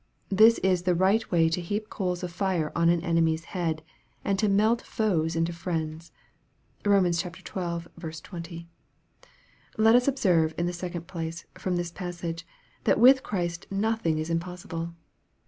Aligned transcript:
This 0.29 0.57
is 0.63 0.81
the 0.81 0.95
right 0.95 1.29
way 1.29 1.47
to 1.49 1.61
heap 1.61 1.89
coals 1.91 2.23
of 2.23 2.31
fire 2.33 2.71
on 2.75 2.89
an 2.89 3.03
enemy's 3.03 3.43
head, 3.53 3.83
and 4.25 4.39
to 4.39 4.49
melt 4.49 4.81
foes 4.81 5.35
into 5.35 5.53
friends. 5.53 6.11
(Rom. 6.83 7.11
xii. 7.13 7.29
20.) 7.29 8.67
Let 9.77 9.95
us 9.95 10.07
observe, 10.07 10.55
in 10.57 10.65
the 10.65 10.73
second 10.73 11.05
place, 11.05 11.45
from 11.53 11.75
this 11.75 11.91
passage, 11.91 12.47
that 12.85 12.99
with 12.99 13.21
Christ 13.21 13.67
nothing 13.69 14.17
is 14.17 14.31
impossible. 14.31 14.95